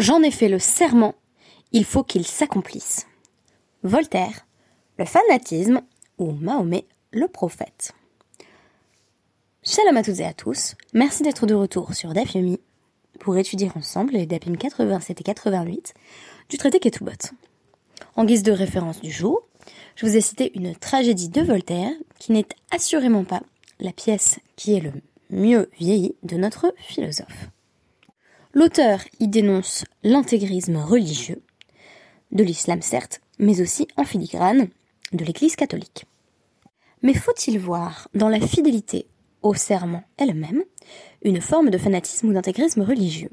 J'en 0.00 0.22
ai 0.22 0.30
fait 0.30 0.48
le 0.48 0.58
serment, 0.58 1.14
il 1.72 1.84
faut 1.84 2.02
qu'il 2.02 2.26
s'accomplisse. 2.26 3.06
Voltaire, 3.82 4.46
le 4.96 5.04
fanatisme 5.04 5.82
ou 6.16 6.32
Mahomet, 6.32 6.86
le 7.12 7.28
prophète. 7.28 7.92
Shalom 9.62 9.98
à 9.98 10.02
toutes 10.02 10.20
et 10.20 10.24
à 10.24 10.32
tous, 10.32 10.74
merci 10.94 11.22
d'être 11.22 11.44
de 11.44 11.52
retour 11.52 11.92
sur 11.92 12.14
Dafyomi 12.14 12.60
pour 13.18 13.36
étudier 13.36 13.70
ensemble 13.76 14.14
les 14.14 14.24
Dapim 14.24 14.56
87 14.56 15.20
et 15.20 15.22
88 15.22 15.92
du 16.48 16.56
traité 16.56 16.80
Ketubot. 16.80 17.34
En 18.16 18.24
guise 18.24 18.42
de 18.42 18.52
référence 18.52 19.02
du 19.02 19.10
jour, 19.10 19.42
je 19.96 20.06
vous 20.06 20.16
ai 20.16 20.22
cité 20.22 20.50
une 20.54 20.74
tragédie 20.74 21.28
de 21.28 21.42
Voltaire 21.42 21.92
qui 22.18 22.32
n'est 22.32 22.48
assurément 22.70 23.24
pas 23.24 23.42
la 23.80 23.92
pièce 23.92 24.40
qui 24.56 24.72
est 24.72 24.80
le 24.80 24.92
mieux 25.28 25.68
vieillie 25.78 26.14
de 26.22 26.38
notre 26.38 26.72
philosophe. 26.78 27.50
L'auteur 28.52 29.00
y 29.20 29.28
dénonce 29.28 29.84
l'intégrisme 30.02 30.76
religieux, 30.76 31.40
de 32.32 32.42
l'islam 32.42 32.82
certes, 32.82 33.20
mais 33.38 33.60
aussi 33.60 33.86
en 33.96 34.04
filigrane, 34.04 34.68
de 35.12 35.24
l'Église 35.24 35.54
catholique. 35.54 36.04
Mais 37.02 37.14
faut-il 37.14 37.60
voir 37.60 38.08
dans 38.12 38.28
la 38.28 38.40
fidélité 38.40 39.06
au 39.42 39.54
serment 39.54 40.02
elle-même 40.16 40.64
une 41.22 41.40
forme 41.40 41.70
de 41.70 41.78
fanatisme 41.78 42.28
ou 42.28 42.32
d'intégrisme 42.32 42.82
religieux? 42.82 43.30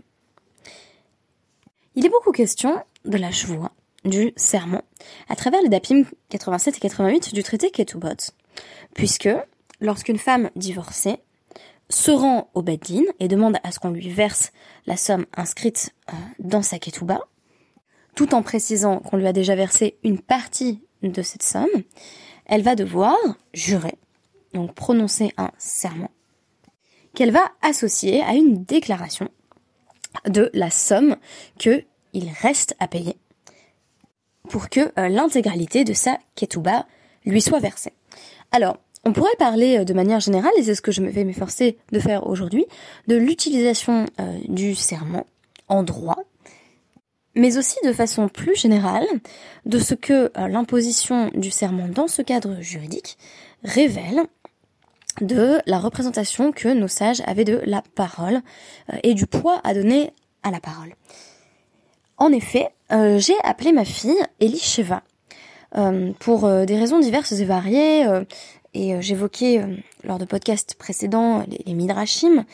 Il 1.96 2.06
est 2.06 2.10
beaucoup 2.10 2.32
question 2.32 2.80
de 3.06 3.18
la 3.18 3.32
chevoie, 3.32 3.72
du 4.06 4.34
serment, 4.36 4.84
à 5.30 5.36
travers 5.36 5.64
les 5.64 5.70
dapim 5.70 6.04
87 6.30 6.78
et 6.78 6.80
88 6.80 7.34
du 7.34 7.42
traité 7.42 7.72
Ketubot, 7.72 8.34
puisque 8.94 9.30
lorsqu'une 9.82 10.20
femme 10.20 10.52
divorcée 10.56 11.18
se 11.90 12.12
rend 12.12 12.50
au 12.54 12.62
Beddin 12.62 13.04
et 13.20 13.28
demande 13.28 13.58
à 13.64 13.72
ce 13.72 13.80
qu'on 13.80 13.92
lui 13.92 14.10
verse 14.10 14.52
la 14.86 14.98
somme 14.98 15.26
inscrite 15.36 15.94
euh, 16.10 16.14
dans 16.40 16.62
sa 16.62 16.80
ketouba, 16.80 17.22
tout 18.16 18.34
en 18.34 18.42
précisant 18.42 19.00
qu'on 19.00 19.18
lui 19.18 19.28
a 19.28 19.34
déjà 19.34 19.56
versé 19.56 19.98
une 20.04 20.20
partie 20.20 20.84
de 21.04 21.22
cette 21.22 21.44
somme, 21.44 21.68
elle 22.46 22.64
va 22.64 22.76
devoir 22.76 23.16
jurer, 23.54 23.96
donc 24.54 24.74
prononcer 24.74 25.32
un 25.38 25.52
serment, 25.58 26.12
qu'elle 27.14 27.32
va 27.32 27.52
associer 27.62 28.22
à 28.24 28.34
une 28.34 28.64
déclaration 28.64 29.30
de 30.28 30.50
la 30.54 30.70
somme 30.70 31.16
que 31.60 31.84
il 32.14 32.32
reste 32.42 32.76
à 32.80 32.88
payer 32.88 33.18
pour 34.50 34.70
que 34.70 34.92
euh, 34.98 35.10
l'intégralité 35.10 35.84
de 35.84 35.94
sa 35.94 36.18
ketouba 36.36 36.88
lui 37.26 37.42
soit 37.42 37.60
versée. 37.60 37.94
Alors, 38.52 38.78
on 39.08 39.14
pourrait 39.14 39.36
parler 39.40 39.80
euh, 39.80 39.86
de 39.86 39.94
manière 39.94 40.20
générale, 40.20 40.52
et 40.58 40.64
c'est 40.64 40.76
ce 40.76 40.82
que 40.82 40.92
je 40.92 41.02
vais 41.02 41.24
m'efforcer 41.24 41.78
de 41.94 42.00
faire 42.00 42.28
aujourd'hui, 42.28 42.66
de 43.08 43.16
l'utilisation 43.16 44.06
euh, 44.20 44.38
du 44.50 44.76
serment 44.76 45.26
en 45.70 45.82
droit, 45.82 46.20
mais 47.34 47.58
aussi 47.58 47.78
de 47.86 47.94
façon 47.94 48.28
plus 48.28 48.56
générale 48.56 49.08
de 49.66 49.80
ce 49.80 49.94
que 49.94 50.32
euh, 50.38 50.48
l'imposition 50.50 51.32
du 51.34 51.52
serment 51.52 51.88
dans 51.88 52.08
ce 52.08 52.22
cadre 52.22 52.60
juridique 52.60 53.18
révèle 53.64 54.24
de 55.22 55.60
la 55.66 55.80
représentation 55.80 56.52
que 56.52 56.68
nos 56.68 56.90
sages 56.90 57.24
avaient 57.26 57.46
de 57.46 57.62
la 57.66 57.82
parole 57.96 58.42
et 59.02 59.16
du 59.16 59.26
poids 59.26 59.62
à 59.64 59.74
donner 59.74 60.12
à 60.44 60.52
la 60.52 60.60
parole. 60.60 60.94
En 62.18 62.32
effet, 62.32 62.70
j'ai 62.92 63.34
appelé 63.44 63.72
ma 63.72 63.84
fille 63.84 64.16
Elisheva. 64.40 65.02
pour 66.20 66.48
des 66.68 66.78
raisons 66.78 67.00
diverses 67.00 67.32
et 67.32 67.46
variées, 67.46 68.06
et 68.74 68.94
euh, 68.94 69.02
j'évoquais 69.02 69.60
euh, 69.60 69.76
lors 70.04 70.20
de 70.20 70.26
podcasts 70.26 70.76
précédents 70.76 71.46
les, 71.66 71.74
midrashim 71.74 72.46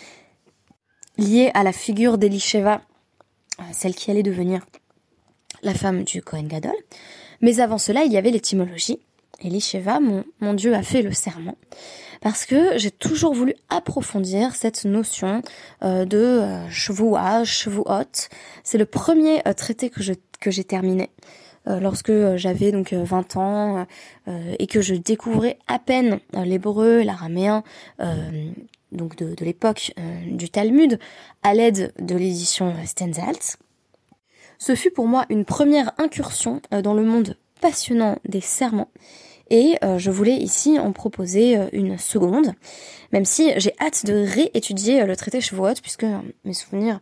liés 1.17 1.52
à 1.53 1.64
la 1.64 1.72
figure 1.72 2.17
d'Elisheva, 2.17 2.81
euh, 3.59 3.64
celle 3.72 3.95
qui 3.95 4.11
allait 4.11 4.23
devenir 4.23 4.66
la 5.61 5.73
femme 5.73 6.03
du 6.03 6.22
Kohen 6.22 6.47
Gadol. 6.47 6.75
Mais 7.42 7.59
avant 7.59 7.78
cela, 7.78 8.03
il 8.03 8.11
y 8.11 8.17
avait 8.17 8.31
l'étymologie. 8.31 9.00
Elisheva, 9.42 10.00
mon, 10.00 10.23
mon 10.39 10.53
Dieu, 10.53 10.73
a 10.73 10.83
fait 10.83 11.02
le 11.02 11.11
serment. 11.11 11.58
Parce 12.21 12.45
que 12.45 12.77
j'ai 12.77 12.92
toujours 12.92 13.33
voulu 13.33 13.54
approfondir 13.70 14.55
cette 14.55 14.86
notion 14.86 15.42
de 15.82 16.17
euh, 16.17 16.70
Shvuah, 16.70 17.43
C'est 18.64 18.77
le 18.77 18.86
premier 18.86 19.42
traité 19.58 19.89
que 19.89 20.02
que 20.39 20.52
j'ai 20.52 20.64
terminé. 20.64 21.09
Euh, 21.68 21.80
lorsque 21.80 22.10
euh, 22.10 22.38
j'avais 22.38 22.72
donc 22.72 22.94
20 22.94 23.38
euh, 23.38 23.40
ans 23.40 23.88
et 24.60 24.68
que 24.68 24.82
je 24.82 24.96
découvrais 24.96 25.58
à 25.68 25.80
peine 25.80 26.20
l'hébreu, 26.34 27.02
l'araméen, 27.04 27.64
donc 28.92 29.16
de, 29.16 29.36
l'époque 29.44 29.94
du 30.28 30.50
Talmud, 30.50 31.00
à 31.42 31.54
l'aide 31.54 31.94
de 32.00 32.16
l'édition 32.16 32.74
Stenzalt. 32.86 33.58
Ce 34.58 34.76
fut 34.76 34.92
pour 34.92 35.08
moi 35.08 35.26
une 35.30 35.46
première 35.46 35.92
incursion 35.98 36.62
dans 36.72 36.94
le 36.94 37.04
monde 37.04 37.36
passionnant 37.60 38.18
des 38.26 38.42
serments 38.42 38.90
et 39.50 39.78
je 39.98 40.10
voulais 40.10 40.38
ici 40.38 40.80
en 40.80 40.94
proposer 40.94 41.58
une 41.74 41.98
seconde, 41.98 42.54
même 43.12 43.26
si 43.26 43.52
j'ai 43.58 43.74
hâte 43.80 44.06
de 44.06 44.14
réétudier 44.14 45.06
le 45.06 45.16
traité 45.16 45.42
Shavuot 45.42 45.82
puisque 45.82 46.06
mes 46.45 46.54
souvenirs 46.54 47.00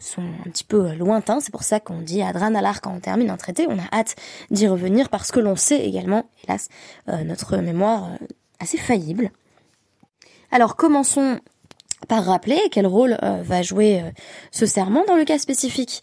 sont 0.00 0.22
un 0.22 0.50
petit 0.50 0.64
peu 0.64 0.94
lointains. 0.94 1.40
C'est 1.40 1.50
pour 1.50 1.62
ça 1.62 1.80
qu'on 1.80 2.00
dit 2.00 2.22
Adran 2.22 2.54
alar 2.54 2.80
quand 2.80 2.92
on 2.94 3.00
termine 3.00 3.30
un 3.30 3.36
traité. 3.36 3.66
On 3.68 3.78
a 3.78 3.88
hâte 3.92 4.16
d'y 4.50 4.66
revenir 4.66 5.08
parce 5.08 5.30
que 5.30 5.40
l'on 5.40 5.56
sait 5.56 5.84
également, 5.86 6.24
hélas, 6.44 6.68
euh, 7.08 7.24
notre 7.24 7.56
mémoire 7.58 8.12
euh, 8.12 8.26
assez 8.60 8.78
faillible. 8.78 9.30
Alors 10.50 10.76
commençons 10.76 11.40
par 12.06 12.24
rappeler 12.24 12.60
quel 12.70 12.86
rôle 12.86 13.18
euh, 13.22 13.42
va 13.42 13.62
jouer 13.62 14.02
ce 14.52 14.66
serment 14.66 15.04
dans 15.06 15.16
le 15.16 15.24
cas 15.24 15.38
spécifique 15.38 16.02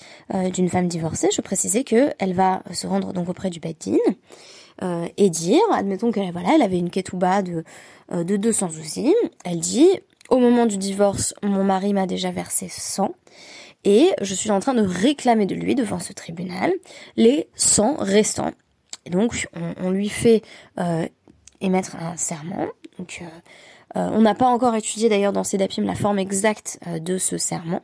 d'une 0.53 0.69
femme 0.69 0.87
divorcée. 0.87 1.29
Je 1.33 1.41
précisais 1.41 1.83
que 1.83 2.11
elle 2.19 2.33
va 2.33 2.61
se 2.71 2.85
rendre 2.85 3.13
donc 3.13 3.29
auprès 3.29 3.49
du 3.49 3.59
Beddin 3.59 3.97
et 5.15 5.29
dire, 5.29 5.61
admettons 5.71 6.11
qu'elle 6.11 6.31
voilà, 6.33 6.49
elle 6.55 6.61
avait 6.61 6.77
une 6.77 6.89
ketouba 6.89 7.41
de 7.41 7.63
de 8.11 8.35
200 8.35 8.71
soucis. 8.71 9.15
Elle 9.45 9.59
dit 9.59 9.89
au 10.29 10.39
moment 10.39 10.65
du 10.65 10.77
divorce, 10.77 11.33
mon 11.43 11.63
mari 11.63 11.93
m'a 11.93 12.07
déjà 12.07 12.31
versé 12.31 12.67
100 12.67 13.13
et 13.85 14.09
je 14.21 14.33
suis 14.33 14.51
en 14.51 14.59
train 14.59 14.73
de 14.73 14.81
réclamer 14.81 15.45
de 15.45 15.55
lui 15.55 15.75
devant 15.75 15.99
ce 15.99 16.11
tribunal 16.11 16.73
les 17.15 17.47
100 17.55 17.97
restants. 17.99 18.51
Et 19.05 19.11
donc 19.11 19.47
on, 19.81 19.91
lui 19.91 20.09
fait 20.09 20.41
euh, 20.79 21.07
émettre 21.61 21.95
un 21.95 22.17
serment. 22.17 22.65
Donc 22.97 23.21
euh, 23.21 23.25
euh, 23.97 24.09
on 24.11 24.21
n'a 24.21 24.33
pas 24.33 24.47
encore 24.47 24.73
étudié 24.75 25.07
d'ailleurs 25.07 25.31
dans 25.31 25.43
ces 25.43 25.57
dapim 25.57 25.83
la 25.83 25.93
forme 25.93 26.17
exacte 26.17 26.79
de 26.99 27.19
ce 27.19 27.37
serment. 27.37 27.81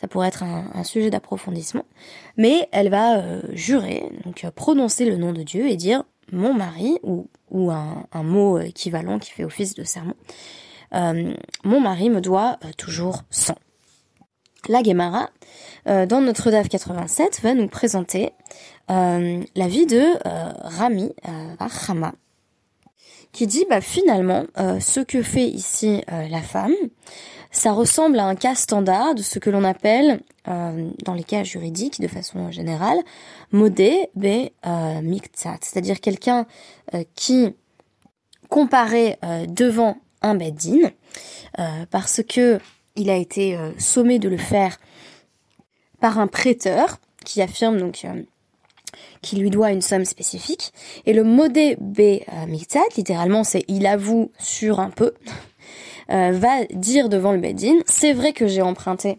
Ça 0.00 0.08
pourrait 0.08 0.28
être 0.28 0.42
un, 0.42 0.82
sujet 0.84 1.10
d'approfondissement. 1.10 1.84
Mais 2.38 2.68
elle 2.72 2.88
va 2.88 3.22
jurer, 3.52 4.10
donc 4.24 4.48
prononcer 4.54 5.04
le 5.04 5.16
nom 5.16 5.32
de 5.32 5.42
Dieu 5.42 5.68
et 5.68 5.76
dire 5.76 6.04
mon 6.32 6.54
mari 6.54 6.98
ou, 7.02 7.28
un, 7.70 8.06
un 8.10 8.22
mot 8.22 8.58
équivalent 8.58 9.18
qui 9.18 9.30
fait 9.30 9.44
office 9.44 9.74
de 9.74 9.84
serment. 9.84 10.14
mon 10.92 11.80
mari 11.80 12.08
me 12.08 12.22
doit 12.22 12.58
toujours 12.78 13.24
100. 13.28 13.54
La 14.68 14.82
Gemara, 14.82 15.28
euh, 15.88 16.06
dans 16.06 16.20
notre 16.20 16.52
DAF 16.52 16.68
87, 16.68 17.40
va 17.42 17.54
nous 17.54 17.66
présenter 17.66 18.30
euh, 18.90 19.42
la 19.56 19.66
vie 19.66 19.86
de 19.86 19.98
euh, 19.98 20.52
Rami 20.60 21.12
Achama, 21.58 22.12
qui 23.32 23.48
dit 23.48 23.64
bah, 23.68 23.80
finalement 23.80 24.44
ce 24.56 25.00
que 25.00 25.22
fait 25.22 25.48
ici 25.48 26.02
la 26.08 26.42
femme, 26.42 26.74
ça 27.50 27.72
ressemble 27.72 28.18
à 28.18 28.26
un 28.26 28.36
cas 28.36 28.54
standard 28.54 29.14
de 29.14 29.22
ce 29.22 29.38
que 29.38 29.50
l'on 29.50 29.64
appelle, 29.64 30.20
dans 30.46 31.14
les 31.14 31.24
cas 31.24 31.42
juridiques 31.42 32.00
de 32.00 32.08
façon 32.08 32.50
générale, 32.50 32.98
modé 33.52 34.10
be 34.14 34.50
c'est-à-dire 35.32 36.00
quelqu'un 36.00 36.46
qui 37.14 37.54
comparait 38.50 39.18
devant 39.48 39.96
un 40.20 40.34
beddin 40.34 40.90
parce 41.90 42.22
que 42.28 42.60
il 42.96 43.10
a 43.10 43.16
été 43.16 43.56
euh, 43.56 43.70
sommé 43.78 44.18
de 44.18 44.28
le 44.28 44.36
faire 44.36 44.78
par 46.00 46.18
un 46.18 46.26
prêteur 46.26 46.98
qui 47.24 47.40
affirme 47.40 47.78
donc 47.78 48.04
euh, 48.04 48.22
qu'il 49.22 49.40
lui 49.40 49.50
doit 49.50 49.70
une 49.70 49.82
somme 49.82 50.04
spécifique. 50.04 50.72
Et 51.06 51.12
le 51.12 51.24
modé 51.24 51.76
B 51.80 52.00
euh, 52.00 52.20
littéralement 52.96 53.44
c'est 53.44 53.64
il 53.68 53.86
avoue 53.86 54.30
sur 54.38 54.80
un 54.80 54.90
peu, 54.90 55.14
va 56.08 56.64
dire 56.72 57.08
devant 57.08 57.32
le 57.32 57.38
Bedin, 57.38 57.76
c'est 57.86 58.12
vrai 58.12 58.32
que 58.32 58.46
j'ai 58.46 58.62
emprunté 58.62 59.18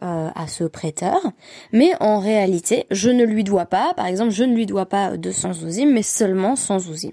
à 0.00 0.46
ce 0.48 0.64
prêteur, 0.64 1.18
mais 1.72 1.92
en 1.98 2.18
réalité, 2.18 2.84
je 2.90 3.08
ne 3.08 3.24
lui 3.24 3.42
dois 3.42 3.64
pas, 3.64 3.94
par 3.94 4.04
exemple, 4.04 4.32
je 4.32 4.44
ne 4.44 4.54
lui 4.54 4.66
dois 4.66 4.84
pas 4.84 5.16
200 5.16 5.54
zouzim, 5.54 5.86
mais 5.86 6.02
seulement 6.02 6.56
100 6.56 6.80
zouzim. 6.80 7.12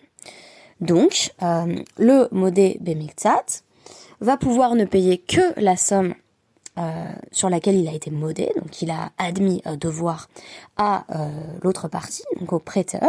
Donc, 0.82 1.32
le 1.40 2.28
modé 2.34 2.80
Bemiktat 2.82 3.46
va 4.22 4.38
pouvoir 4.38 4.76
ne 4.76 4.86
payer 4.86 5.18
que 5.18 5.60
la 5.60 5.76
somme 5.76 6.14
euh, 6.78 7.12
sur 7.34 7.50
laquelle 7.50 7.76
il 7.76 7.90
a 7.90 7.94
été 7.94 8.12
modé, 8.12 8.50
donc 8.56 8.82
il 8.82 8.92
a 8.92 9.12
admis 9.18 9.62
euh, 9.66 9.76
devoir 9.76 10.30
à 10.78 11.04
euh, 11.14 11.30
l'autre 11.62 11.90
partie, 11.90 12.24
donc 12.40 12.54
au 12.54 12.60
prêteur, 12.60 13.04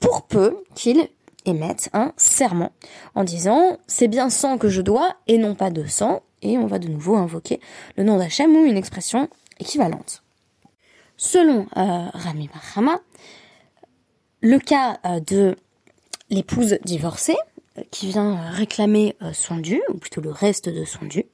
pour 0.00 0.22
peu 0.22 0.64
qu'il 0.74 1.08
émette 1.44 1.90
un 1.92 2.14
serment 2.16 2.72
en 3.14 3.22
disant 3.22 3.76
c'est 3.86 4.08
bien 4.08 4.30
100 4.30 4.56
que 4.56 4.70
je 4.70 4.80
dois 4.80 5.14
et 5.26 5.36
non 5.36 5.54
pas 5.54 5.68
200 5.68 6.22
et 6.40 6.56
on 6.56 6.66
va 6.66 6.78
de 6.78 6.88
nouveau 6.88 7.16
invoquer 7.16 7.60
le 7.96 8.04
nom 8.04 8.16
d'Hachem 8.16 8.56
ou 8.56 8.64
une 8.64 8.78
expression 8.78 9.28
équivalente. 9.60 10.22
selon 11.18 11.66
Rami 11.74 12.48
Bahama, 12.48 12.98
le 14.40 14.58
cas 14.58 14.98
de 15.20 15.54
l'épouse 16.30 16.78
divorcée 16.84 17.36
qui 17.90 18.08
vient 18.08 18.50
réclamer 18.50 19.16
son 19.32 19.56
dû, 19.56 19.82
ou 19.88 19.94
plutôt 19.94 20.20
le 20.20 20.30
reste 20.30 20.68
de 20.68 20.84
son 20.84 21.06
dû, 21.06 21.24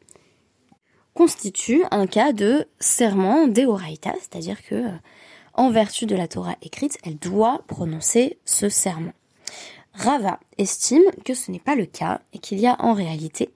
constitue 1.15 1.83
un 1.91 2.07
cas 2.07 2.33
de 2.33 2.67
serment 2.79 3.49
deoraita, 3.49 4.15
c'est-à-dire 4.21 4.63
que, 4.63 4.85
en 5.55 5.71
vertu 5.71 6.07
de 6.07 6.15
la 6.15 6.29
Torah 6.29 6.55
écrite, 6.63 6.99
elle 7.03 7.19
doit 7.19 7.63
prononcer 7.67 8.39
ce 8.45 8.69
serment. 8.69 9.13
Rava 9.95 10.39
estime 10.59 11.03
que 11.25 11.35
ce 11.35 11.51
n'est 11.51 11.59
pas 11.59 11.75
le 11.75 11.87
cas 11.87 12.21
et 12.33 12.39
qu'il 12.39 12.61
y 12.61 12.69
a 12.69 12.77
en 12.81 12.93
réalité 12.93 13.51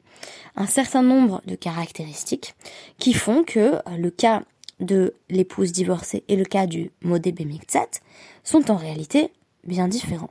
un 0.56 0.66
certain 0.66 1.02
nombre 1.02 1.40
de 1.46 1.54
caractéristiques 1.54 2.54
qui 2.98 3.12
font 3.12 3.44
que 3.44 3.78
le 3.96 4.10
cas 4.10 4.42
de 4.80 5.14
l'épouse 5.30 5.70
divorcée 5.70 6.24
et 6.26 6.34
le 6.34 6.44
cas 6.44 6.66
du 6.66 6.90
modé 7.02 7.30
bemiktzat 7.30 8.00
sont 8.42 8.72
en 8.72 8.76
réalité 8.76 9.30
bien 9.62 9.86
différents. 9.86 10.30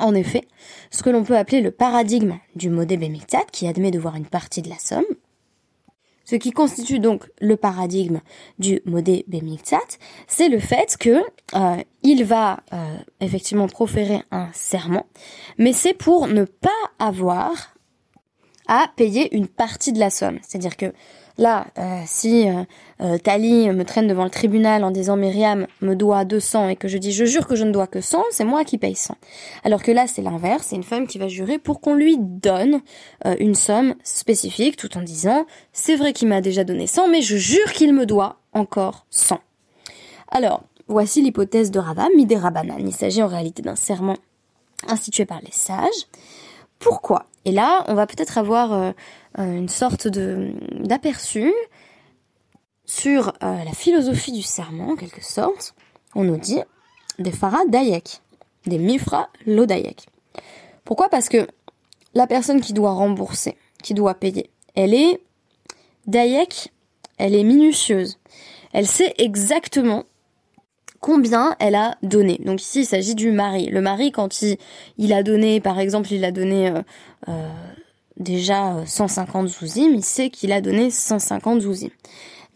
En 0.00 0.14
effet, 0.14 0.46
ce 0.90 1.02
que 1.02 1.10
l'on 1.10 1.24
peut 1.24 1.36
appeler 1.36 1.60
le 1.60 1.70
paradigme 1.70 2.38
du 2.54 2.70
modé 2.70 2.96
bemiktzat, 2.96 3.44
qui 3.52 3.66
admet 3.66 3.90
de 3.90 3.98
voir 3.98 4.16
une 4.16 4.26
partie 4.26 4.62
de 4.62 4.68
la 4.68 4.78
somme, 4.78 5.04
ce 6.28 6.36
qui 6.36 6.50
constitue 6.50 6.98
donc 6.98 7.26
le 7.40 7.56
paradigme 7.56 8.20
du 8.58 8.82
modé 8.84 9.24
Bemiktsat, 9.28 9.96
c'est 10.26 10.50
le 10.50 10.58
fait 10.58 10.98
que 10.98 11.22
euh, 11.54 11.82
il 12.02 12.22
va 12.24 12.60
euh, 12.74 12.98
effectivement 13.20 13.66
proférer 13.66 14.22
un 14.30 14.50
serment, 14.52 15.06
mais 15.56 15.72
c'est 15.72 15.94
pour 15.94 16.26
ne 16.26 16.44
pas 16.44 16.68
avoir 16.98 17.74
à 18.66 18.90
payer 18.94 19.34
une 19.34 19.48
partie 19.48 19.94
de 19.94 19.98
la 19.98 20.10
somme. 20.10 20.38
C'est-à-dire 20.42 20.76
que 20.76 20.92
Là, 21.38 21.68
euh, 21.78 22.02
si 22.04 22.48
euh, 22.48 22.64
euh, 23.00 23.16
Tali 23.16 23.70
me 23.70 23.84
traîne 23.84 24.08
devant 24.08 24.24
le 24.24 24.30
tribunal 24.30 24.82
en 24.82 24.90
disant 24.90 25.16
Myriam 25.16 25.68
me 25.80 25.94
doit 25.94 26.24
200 26.24 26.70
et 26.70 26.76
que 26.76 26.88
je 26.88 26.98
dis 26.98 27.12
je 27.12 27.24
jure 27.24 27.46
que 27.46 27.54
je 27.54 27.62
ne 27.62 27.70
dois 27.70 27.86
que 27.86 28.00
100, 28.00 28.24
c'est 28.32 28.44
moi 28.44 28.64
qui 28.64 28.76
paye 28.76 28.96
100. 28.96 29.14
Alors 29.62 29.84
que 29.84 29.92
là, 29.92 30.08
c'est 30.08 30.20
l'inverse, 30.20 30.66
c'est 30.68 30.76
une 30.76 30.82
femme 30.82 31.06
qui 31.06 31.16
va 31.18 31.28
jurer 31.28 31.58
pour 31.58 31.80
qu'on 31.80 31.94
lui 31.94 32.16
donne 32.18 32.80
une 33.38 33.54
somme 33.54 33.94
spécifique 34.02 34.76
tout 34.76 34.98
en 34.98 35.02
disant 35.02 35.46
c'est 35.72 35.94
vrai 35.94 36.12
qu'il 36.12 36.26
m'a 36.26 36.40
déjà 36.40 36.64
donné 36.64 36.88
100, 36.88 37.06
mais 37.08 37.22
je 37.22 37.36
jure 37.36 37.72
qu'il 37.72 37.94
me 37.94 38.04
doit 38.04 38.40
encore 38.52 39.06
100. 39.10 39.38
Alors, 40.32 40.64
voici 40.88 41.22
l'hypothèse 41.22 41.70
de 41.70 41.78
Rava, 41.78 42.08
Midé 42.16 42.36
Rabanan. 42.36 42.80
Il 42.80 42.92
s'agit 42.92 43.22
en 43.22 43.28
réalité 43.28 43.62
d'un 43.62 43.76
serment 43.76 44.16
institué 44.88 45.24
par 45.24 45.40
les 45.40 45.52
sages. 45.52 46.08
Pourquoi? 46.80 47.26
Et 47.44 47.52
là, 47.52 47.84
on 47.86 47.94
va 47.94 48.06
peut-être 48.08 48.38
avoir 48.38 48.92
une 49.36 49.68
sorte 49.68 50.08
d'aperçu 50.08 51.52
sur 52.88 53.28
euh, 53.42 53.64
la 53.64 53.72
philosophie 53.72 54.32
du 54.32 54.42
serment, 54.42 54.90
en 54.90 54.96
quelque 54.96 55.22
sorte. 55.22 55.74
On 56.14 56.24
nous 56.24 56.38
dit 56.38 56.60
des 57.18 57.30
Farah 57.30 57.66
Dayek, 57.68 58.22
des 58.66 58.78
Mifra 58.78 59.28
Lodayek. 59.46 60.06
Pourquoi? 60.84 61.08
Parce 61.08 61.28
que 61.28 61.46
la 62.14 62.26
personne 62.26 62.60
qui 62.60 62.72
doit 62.72 62.92
rembourser, 62.92 63.56
qui 63.82 63.94
doit 63.94 64.14
payer, 64.14 64.50
elle 64.74 64.94
est 64.94 65.20
Dayek, 66.06 66.72
elle 67.18 67.34
est 67.34 67.44
minutieuse. 67.44 68.18
Elle 68.72 68.86
sait 68.86 69.14
exactement 69.18 70.04
combien 71.00 71.56
elle 71.60 71.74
a 71.74 71.96
donné. 72.02 72.40
Donc 72.42 72.62
ici, 72.62 72.80
il 72.80 72.86
s'agit 72.86 73.14
du 73.14 73.30
mari. 73.32 73.66
Le 73.66 73.82
mari, 73.82 74.12
quand 74.12 74.40
il, 74.40 74.56
il 74.96 75.12
a 75.12 75.22
donné, 75.22 75.60
par 75.60 75.78
exemple, 75.78 76.12
il 76.12 76.24
a 76.24 76.32
donné 76.32 76.72
euh, 77.28 77.52
déjà 78.18 78.84
150 78.84 79.44
euh, 79.44 79.48
zouzim, 79.48 79.94
il 79.94 80.04
sait 80.04 80.30
qu'il 80.30 80.52
a 80.52 80.60
donné 80.60 80.90
150 80.90 81.62
zouzim. 81.62 81.90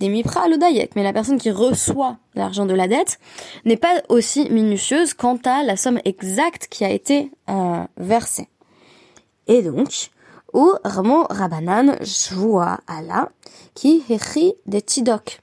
Des 0.00 0.08
mipra 0.08 0.48
dayek, 0.48 0.96
mais 0.96 1.02
la 1.02 1.12
personne 1.12 1.38
qui 1.38 1.50
reçoit 1.50 2.16
l'argent 2.34 2.66
de 2.66 2.74
la 2.74 2.88
dette 2.88 3.20
n'est 3.64 3.76
pas 3.76 4.02
aussi 4.08 4.50
minutieuse 4.50 5.14
quant 5.14 5.38
à 5.44 5.62
la 5.62 5.76
somme 5.76 6.00
exacte 6.04 6.66
qui 6.68 6.84
a 6.84 6.90
été 6.90 7.30
euh, 7.48 7.84
versée. 7.96 8.48
Et 9.46 9.62
donc, 9.62 10.10
ou 10.52 10.72
Ramo 10.84 11.26
Rabanan 11.30 11.96
Joua 12.00 12.80
Allah, 12.86 13.30
qui 13.74 14.02
écrit 14.08 14.54
des 14.66 14.82
tidok. 14.82 15.40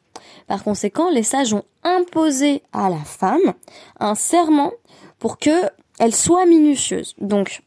Par 0.47 0.63
conséquent, 0.63 1.09
les 1.09 1.23
sages 1.23 1.53
ont 1.53 1.63
imposé 1.83 2.61
à 2.73 2.89
la 2.89 2.99
femme 2.99 3.53
un 3.99 4.15
serment 4.15 4.71
pour 5.19 5.37
que 5.37 5.69
elle 5.99 6.15
soit 6.15 6.45
minutieuse. 6.45 7.15
Donc, 7.19 7.61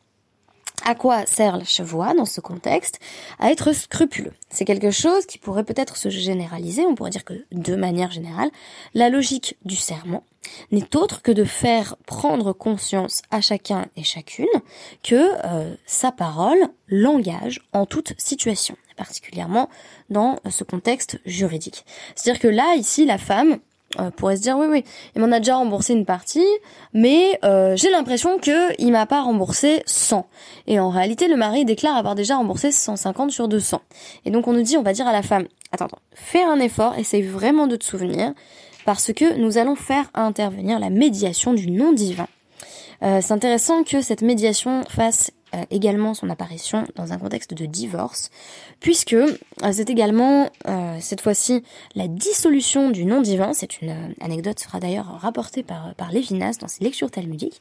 à 0.84 0.94
quoi 0.94 1.26
sert 1.26 1.56
la 1.56 1.64
chevoie 1.64 2.14
dans 2.14 2.24
ce 2.24 2.40
contexte? 2.40 2.98
À 3.38 3.50
être 3.50 3.72
scrupuleux. 3.72 4.32
C'est 4.50 4.64
quelque 4.64 4.90
chose 4.90 5.26
qui 5.26 5.38
pourrait 5.38 5.64
peut-être 5.64 5.96
se 5.96 6.08
généraliser, 6.08 6.84
on 6.84 6.94
pourrait 6.94 7.10
dire 7.10 7.24
que 7.24 7.44
de 7.52 7.76
manière 7.76 8.10
générale, 8.10 8.50
la 8.94 9.08
logique 9.08 9.56
du 9.64 9.76
serment 9.76 10.24
n'est 10.70 10.96
autre 10.96 11.22
que 11.22 11.32
de 11.32 11.44
faire 11.44 11.96
prendre 12.06 12.52
conscience 12.52 13.22
à 13.30 13.40
chacun 13.40 13.86
et 13.96 14.02
chacune 14.02 14.46
que 15.02 15.30
euh, 15.44 15.74
sa 15.86 16.12
parole 16.12 16.58
l'engage 16.88 17.60
en 17.72 17.86
toute 17.86 18.14
situation, 18.18 18.76
particulièrement 18.96 19.68
dans 20.10 20.38
ce 20.50 20.64
contexte 20.64 21.20
juridique. 21.24 21.84
C'est-à-dire 22.14 22.40
que 22.40 22.48
là, 22.48 22.74
ici, 22.76 23.06
la 23.06 23.18
femme, 23.18 23.58
euh, 24.00 24.10
pourrait 24.10 24.36
se 24.36 24.42
dire 24.42 24.56
oui 24.58 24.66
oui 24.70 24.84
il 25.14 25.22
m'en 25.22 25.32
a 25.32 25.38
déjà 25.38 25.56
remboursé 25.56 25.92
une 25.92 26.04
partie 26.04 26.46
mais 26.92 27.38
euh, 27.44 27.76
j'ai 27.76 27.90
l'impression 27.90 28.38
que 28.38 28.80
il 28.80 28.92
m'a 28.92 29.06
pas 29.06 29.22
remboursé 29.22 29.82
100 29.86 30.26
et 30.66 30.80
en 30.80 30.90
réalité 30.90 31.28
le 31.28 31.36
mari 31.36 31.64
déclare 31.64 31.96
avoir 31.96 32.14
déjà 32.14 32.36
remboursé 32.36 32.72
150 32.72 33.30
sur 33.30 33.48
200 33.48 33.80
et 34.24 34.30
donc 34.30 34.48
on 34.48 34.52
nous 34.52 34.62
dit 34.62 34.76
on 34.76 34.82
va 34.82 34.92
dire 34.92 35.06
à 35.06 35.12
la 35.12 35.22
femme 35.22 35.46
attends, 35.72 35.86
attends 35.86 35.98
fais 36.14 36.42
un 36.42 36.58
effort 36.60 36.94
essaye 36.96 37.22
vraiment 37.22 37.66
de 37.66 37.76
te 37.76 37.84
souvenir 37.84 38.32
parce 38.84 39.12
que 39.12 39.36
nous 39.36 39.58
allons 39.58 39.76
faire 39.76 40.10
intervenir 40.14 40.78
la 40.78 40.90
médiation 40.90 41.52
du 41.54 41.70
non 41.70 41.92
divin. 41.92 42.28
Euh, 43.02 43.20
c'est 43.20 43.32
intéressant 43.32 43.82
que 43.82 44.00
cette 44.00 44.22
médiation 44.22 44.82
fasse 44.88 45.32
euh, 45.54 45.64
également 45.70 46.14
son 46.14 46.30
apparition 46.30 46.86
dans 46.94 47.12
un 47.12 47.18
contexte 47.18 47.52
de 47.52 47.66
divorce, 47.66 48.30
puisque 48.80 49.12
euh, 49.12 49.36
c'est 49.70 49.90
également 49.90 50.48
euh, 50.66 50.96
cette 51.00 51.20
fois-ci 51.20 51.62
la 51.94 52.08
dissolution 52.08 52.88
du 52.90 53.04
nom 53.04 53.20
divin, 53.20 53.52
c'est 53.52 53.82
une 53.82 54.14
anecdote 54.20 54.58
sera 54.58 54.80
d'ailleurs 54.80 55.18
rapportée 55.20 55.62
par, 55.62 55.94
par 55.94 56.10
Lévinas 56.10 56.56
dans 56.58 56.68
ses 56.68 56.82
lectures 56.82 57.10
talmudiques, 57.10 57.60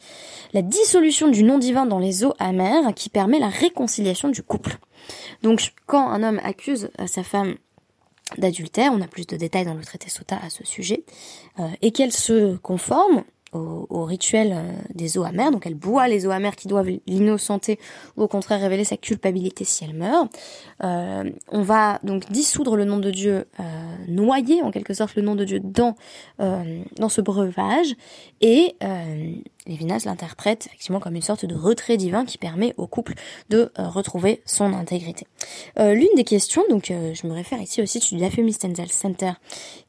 la 0.53 0.61
dissolution 0.61 1.27
du 1.27 1.43
nom 1.43 1.57
divin 1.57 1.85
dans 1.85 1.99
les 1.99 2.23
eaux 2.23 2.33
amères 2.39 2.93
qui 2.95 3.09
permet 3.09 3.39
la 3.39 3.49
réconciliation 3.49 4.29
du 4.29 4.41
couple. 4.41 4.77
Donc 5.43 5.73
quand 5.85 6.09
un 6.09 6.23
homme 6.23 6.39
accuse 6.43 6.89
sa 7.07 7.23
femme 7.23 7.55
d'adultère, 8.37 8.93
on 8.93 9.01
a 9.01 9.07
plus 9.07 9.27
de 9.27 9.35
détails 9.35 9.65
dans 9.65 9.73
le 9.73 9.83
traité 9.83 10.09
Sota 10.09 10.37
à 10.41 10.49
ce 10.49 10.65
sujet, 10.65 11.03
et 11.81 11.91
qu'elle 11.91 12.13
se 12.13 12.55
conforme, 12.55 13.25
au, 13.53 14.05
rituel 14.05 14.53
euh, 14.53 14.71
des 14.93 15.17
eaux 15.17 15.23
amères. 15.23 15.51
Donc 15.51 15.65
elle 15.65 15.75
boit 15.75 16.07
les 16.07 16.25
eaux 16.25 16.31
amères 16.31 16.55
qui 16.55 16.67
doivent 16.67 16.89
l'innocenter 17.07 17.79
ou 18.15 18.23
au 18.23 18.27
contraire 18.27 18.61
révéler 18.61 18.83
sa 18.83 18.97
culpabilité 18.97 19.65
si 19.65 19.83
elle 19.83 19.93
meurt. 19.93 20.31
Euh, 20.83 21.29
on 21.49 21.61
va 21.61 21.99
donc 22.03 22.31
dissoudre 22.31 22.75
le 22.75 22.85
nom 22.85 22.97
de 22.97 23.11
Dieu, 23.11 23.45
euh, 23.59 23.63
noyer 24.07 24.61
en 24.61 24.71
quelque 24.71 24.93
sorte 24.93 25.15
le 25.15 25.21
nom 25.21 25.35
de 25.35 25.43
Dieu 25.43 25.59
dans, 25.59 25.95
dans 26.39 27.09
ce 27.09 27.21
breuvage 27.21 27.95
et 28.41 28.75
Lévinas 29.67 30.03
l'interprète 30.05 30.67
effectivement 30.67 30.99
comme 30.99 31.15
une 31.15 31.21
sorte 31.21 31.45
de 31.45 31.55
retrait 31.55 31.97
divin 31.97 32.25
qui 32.25 32.37
permet 32.37 32.73
au 32.77 32.87
couple 32.87 33.13
de 33.49 33.71
retrouver 33.77 34.41
son 34.45 34.73
intégrité. 34.73 35.27
L'une 35.77 36.15
des 36.15 36.23
questions, 36.23 36.63
donc 36.69 36.87
je 36.87 37.27
me 37.27 37.33
réfère 37.33 37.61
ici 37.61 37.81
au 37.81 37.85
site 37.85 38.13
du 38.13 38.19
Dafemi 38.19 38.53
Center 38.53 39.31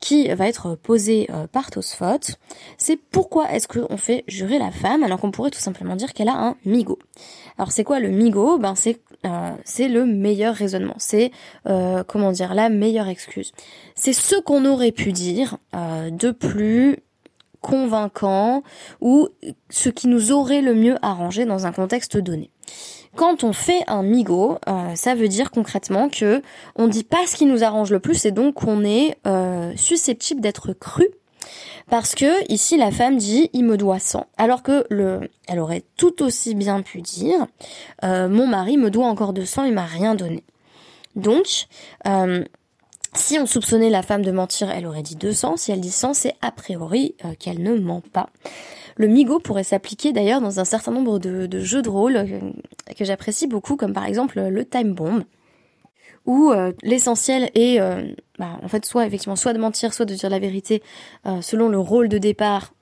qui 0.00 0.28
va 0.28 0.46
être 0.46 0.74
posée 0.74 1.28
par 1.52 1.70
Tosfot, 1.70 2.34
c'est 2.76 2.96
pourquoi 2.96 3.50
est-ce 3.52 3.66
qu'on 3.68 3.96
fait 3.96 4.24
jurer 4.28 4.58
la 4.58 4.70
femme 4.70 5.02
alors 5.02 5.20
qu'on 5.20 5.30
pourrait 5.30 5.50
tout 5.50 5.58
simplement 5.58 5.96
dire 5.96 6.12
qu'elle 6.12 6.28
a 6.28 6.36
un 6.36 6.56
migo? 6.64 6.98
Alors 7.58 7.72
c'est 7.72 7.84
quoi 7.84 8.00
le 8.00 8.10
migo? 8.10 8.58
Ben 8.58 8.74
c'est 8.74 9.00
euh, 9.24 9.52
c'est 9.64 9.88
le 9.88 10.04
meilleur 10.04 10.54
raisonnement, 10.54 10.96
c'est 10.98 11.30
euh, 11.68 12.02
comment 12.02 12.32
dire 12.32 12.54
la 12.54 12.68
meilleure 12.68 13.08
excuse. 13.08 13.52
C'est 13.94 14.12
ce 14.12 14.34
qu'on 14.40 14.64
aurait 14.64 14.90
pu 14.90 15.12
dire 15.12 15.58
euh, 15.76 16.10
de 16.10 16.32
plus 16.32 16.98
convaincant 17.62 18.62
ou 19.00 19.28
ce 19.70 19.88
qui 19.88 20.08
nous 20.08 20.32
aurait 20.32 20.60
le 20.60 20.74
mieux 20.74 20.96
arrangé 21.00 21.46
dans 21.46 21.64
un 21.66 21.72
contexte 21.72 22.18
donné. 22.18 22.50
Quand 23.16 23.44
on 23.44 23.52
fait 23.52 23.82
un 23.88 24.02
migo, 24.02 24.58
ça 24.94 25.14
veut 25.14 25.28
dire 25.28 25.50
concrètement 25.50 26.08
que 26.08 26.42
on 26.76 26.88
dit 26.88 27.04
pas 27.04 27.26
ce 27.26 27.36
qui 27.36 27.46
nous 27.46 27.62
arrange 27.62 27.90
le 27.90 28.00
plus 28.00 28.24
et 28.24 28.30
donc 28.30 28.64
on 28.64 28.84
est 28.84 29.16
susceptible 29.76 30.40
d'être 30.40 30.72
cru 30.72 31.06
parce 31.90 32.14
que 32.14 32.50
ici 32.50 32.76
la 32.76 32.90
femme 32.90 33.16
dit 33.16 33.50
il 33.52 33.64
me 33.64 33.76
doit 33.76 33.98
100 33.98 34.26
alors 34.36 34.62
que 34.62 34.86
le 34.90 35.28
elle 35.48 35.58
aurait 35.58 35.82
tout 35.96 36.22
aussi 36.22 36.54
bien 36.54 36.82
pu 36.82 37.02
dire 37.02 37.46
euh, 38.04 38.28
mon 38.28 38.46
mari 38.46 38.76
me 38.76 38.90
doit 38.90 39.06
encore 39.06 39.32
200 39.32 39.64
il 39.64 39.74
m'a 39.74 39.84
rien 39.84 40.14
donné. 40.14 40.44
Donc 41.16 41.66
euh, 42.06 42.44
si 43.14 43.38
on 43.38 43.46
soupçonnait 43.46 43.90
la 43.90 44.02
femme 44.02 44.22
de 44.22 44.30
mentir, 44.30 44.70
elle 44.70 44.86
aurait 44.86 45.02
dit 45.02 45.16
200. 45.16 45.56
Si 45.56 45.72
elle 45.72 45.80
dit 45.80 45.90
100, 45.90 46.14
c'est 46.14 46.34
a 46.40 46.50
priori 46.50 47.14
euh, 47.24 47.34
qu'elle 47.38 47.62
ne 47.62 47.78
ment 47.78 48.02
pas. 48.12 48.30
Le 48.96 49.06
migo 49.06 49.38
pourrait 49.38 49.64
s'appliquer 49.64 50.12
d'ailleurs 50.12 50.40
dans 50.40 50.60
un 50.60 50.64
certain 50.64 50.92
nombre 50.92 51.18
de, 51.18 51.60
jeux 51.60 51.82
de 51.82 51.88
rôle 51.88 52.26
que 52.96 53.04
j'apprécie 53.04 53.46
beaucoup, 53.46 53.76
comme 53.76 53.94
par 53.94 54.04
exemple 54.04 54.38
le 54.40 54.64
Time 54.64 54.92
Bomb 54.92 55.24
où 56.26 56.52
l'essentiel 56.82 57.50
est 57.54 57.80
bah, 58.38 58.60
en 58.62 58.68
fait 58.68 58.84
soit 58.84 59.06
effectivement 59.06 59.34
soit 59.34 59.54
de 59.54 59.58
mentir, 59.58 59.94
soit 59.94 60.04
de 60.04 60.14
dire 60.14 60.28
la 60.28 60.38
vérité 60.38 60.82
selon 61.40 61.70
le 61.70 61.78
rôle 61.78 62.10
de 62.10 62.18
départ 62.18 62.74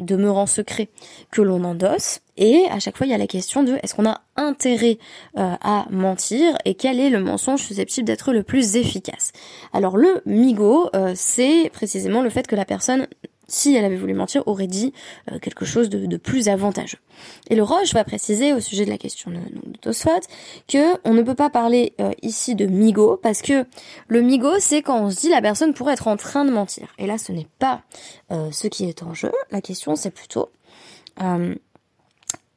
demeurant 0.00 0.46
secret 0.46 0.88
que 1.30 1.42
l'on 1.42 1.64
endosse. 1.64 2.20
Et 2.36 2.64
à 2.70 2.78
chaque 2.78 2.96
fois, 2.96 3.06
il 3.06 3.10
y 3.10 3.14
a 3.14 3.18
la 3.18 3.26
question 3.26 3.64
de 3.64 3.78
est-ce 3.82 3.94
qu'on 3.94 4.08
a 4.08 4.20
intérêt 4.36 4.98
euh, 5.36 5.54
à 5.60 5.86
mentir 5.90 6.56
et 6.64 6.74
quel 6.74 7.00
est 7.00 7.10
le 7.10 7.20
mensonge 7.20 7.62
susceptible 7.62 8.06
d'être 8.06 8.32
le 8.32 8.42
plus 8.42 8.76
efficace? 8.76 9.32
Alors 9.72 9.96
le 9.96 10.22
migo, 10.24 10.88
euh, 10.94 11.12
c'est 11.16 11.70
précisément 11.72 12.22
le 12.22 12.30
fait 12.30 12.46
que 12.46 12.56
la 12.56 12.64
personne 12.64 13.08
si 13.48 13.74
elle 13.74 13.84
avait 13.84 13.96
voulu 13.96 14.14
mentir, 14.14 14.46
aurait 14.46 14.66
dit 14.66 14.92
euh, 15.32 15.38
quelque 15.38 15.64
chose 15.64 15.88
de, 15.88 16.16
plus 16.18 16.48
avantageux. 16.48 16.98
Et 17.48 17.56
le 17.56 17.62
Roche 17.62 17.94
va 17.94 18.04
préciser 18.04 18.52
au 18.52 18.60
sujet 18.60 18.84
de 18.84 18.90
la 18.90 18.98
question 18.98 19.30
de, 19.30 19.36
de 19.36 19.78
Tosfot 19.78 20.20
que 20.68 20.98
on 21.04 21.14
ne 21.14 21.22
peut 21.22 21.34
pas 21.34 21.48
parler 21.48 21.94
euh, 22.00 22.10
ici 22.22 22.54
de 22.54 22.66
migo 22.66 23.16
parce 23.16 23.40
que 23.40 23.64
le 24.08 24.20
migo 24.20 24.58
c'est 24.58 24.82
quand 24.82 25.00
on 25.00 25.10
se 25.10 25.20
dit 25.20 25.28
la 25.30 25.40
personne 25.40 25.72
pourrait 25.72 25.94
être 25.94 26.08
en 26.08 26.16
train 26.16 26.44
de 26.44 26.50
mentir. 26.50 26.88
Et 26.98 27.06
là 27.06 27.16
ce 27.16 27.32
n'est 27.32 27.48
pas 27.58 27.82
euh, 28.30 28.50
ce 28.52 28.66
qui 28.66 28.84
est 28.84 29.02
en 29.02 29.14
jeu. 29.14 29.32
La 29.50 29.60
question 29.60 29.96
c'est 29.96 30.10
plutôt 30.10 30.50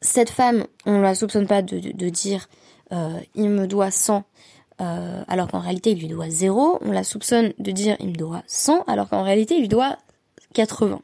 cette 0.01 0.29
femme, 0.29 0.65
on 0.85 0.97
ne 0.97 1.01
la 1.01 1.15
soupçonne 1.15 1.47
pas 1.47 1.63
de, 1.63 2.09
dire 2.09 2.47
il 3.33 3.49
me 3.49 3.65
doit 3.65 3.89
100 3.89 4.23
alors 4.77 5.47
qu'en 5.47 5.59
réalité 5.59 5.91
il 5.91 5.99
lui 5.99 6.07
doit 6.07 6.29
0. 6.29 6.77
On 6.81 6.91
la 6.91 7.03
soupçonne 7.03 7.53
de 7.57 7.71
dire 7.71 7.95
il 7.99 8.09
me 8.09 8.15
doit 8.15 8.43
100 8.45 8.83
alors 8.85 9.09
qu'en 9.09 9.23
réalité 9.23 9.55
il 9.55 9.61
lui 9.61 9.67
doit 9.67 9.97
80. 10.53 11.01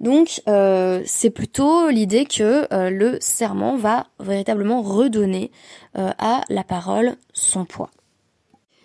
Donc 0.00 0.42
euh, 0.48 1.02
c'est 1.04 1.30
plutôt 1.30 1.88
l'idée 1.88 2.24
que 2.24 2.72
euh, 2.72 2.90
le 2.90 3.18
serment 3.20 3.76
va 3.76 4.06
véritablement 4.20 4.82
redonner 4.82 5.50
euh, 5.96 6.12
à 6.18 6.42
la 6.48 6.62
parole 6.62 7.16
son 7.32 7.64
poids. 7.64 7.90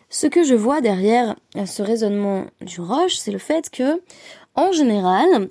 Ce 0.09 0.27
que 0.27 0.43
je 0.43 0.55
vois 0.55 0.81
derrière 0.81 1.35
ce 1.65 1.81
raisonnement 1.81 2.45
du 2.61 2.81
Roche, 2.81 3.15
c'est 3.15 3.31
le 3.31 3.39
fait 3.39 3.71
que, 3.71 3.99
en 4.53 4.71
général, 4.71 5.49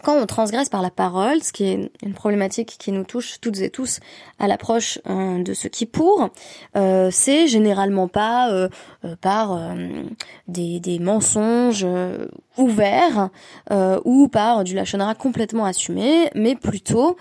quand 0.00 0.16
on 0.16 0.26
transgresse 0.26 0.68
par 0.68 0.80
la 0.80 0.90
parole, 0.90 1.42
ce 1.42 1.52
qui 1.52 1.64
est 1.64 1.90
une 2.02 2.14
problématique 2.14 2.76
qui 2.78 2.92
nous 2.92 3.04
touche 3.04 3.40
toutes 3.40 3.58
et 3.60 3.68
tous 3.68 4.00
à 4.38 4.46
l'approche 4.46 4.98
euh, 5.08 5.42
de 5.42 5.52
ce 5.52 5.68
qui 5.68 5.86
pour, 5.86 6.30
euh, 6.76 7.10
c'est 7.12 7.46
généralement 7.46 8.08
pas 8.08 8.50
euh, 8.50 8.68
par 9.20 9.58
des, 10.48 10.80
des, 10.80 10.98
mensonges 10.98 11.86
ouverts 12.56 13.30
ou 14.04 14.28
par 14.28 14.64
du 14.64 14.74
lachonara 14.74 15.14
complètement 15.14 15.64
assumé, 15.64 16.30
mais 16.34 16.54
plutôt 16.54 17.16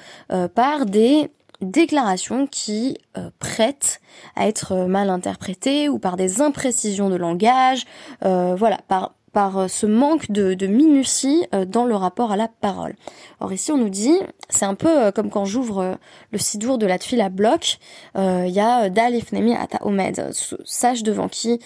par 0.53 0.85
des 0.85 1.31
déclarations 1.61 2.47
qui 2.47 2.97
prêtent 3.39 3.99
à 4.35 4.47
être 4.47 4.75
mal 4.85 5.09
interprétées 5.09 5.89
ou 5.89 5.97
par 5.97 6.17
des 6.17 6.41
imprécisions 6.41 7.09
de 7.09 7.15
langage, 7.15 7.85
voilà, 8.21 8.77
par 8.87 9.13
par 9.33 9.57
euh, 9.57 9.67
ce 9.67 9.85
manque 9.85 10.31
de, 10.31 10.53
de 10.53 10.67
minutie 10.67 11.45
euh, 11.53 11.65
dans 11.65 11.85
le 11.85 11.95
rapport 11.95 12.31
à 12.31 12.35
la 12.35 12.47
parole. 12.47 12.95
Or 13.39 13.51
ici 13.53 13.71
on 13.71 13.77
nous 13.77 13.89
dit, 13.89 14.17
c'est 14.49 14.65
un 14.65 14.75
peu 14.75 15.05
euh, 15.05 15.11
comme 15.11 15.29
quand 15.29 15.45
j'ouvre 15.45 15.97
le 16.31 16.37
sidour 16.37 16.77
de 16.77 16.85
la 16.85 16.97
à 17.19 17.29
bloc, 17.29 17.79
il 18.15 18.49
y 18.49 18.59
a 18.59 18.89
Dalif 18.89 19.31
Nemi 19.31 19.55
Ata 19.55 19.85
Omed, 19.85 20.31
sache 20.63 21.03
devant 21.03 21.27
qui 21.27 21.59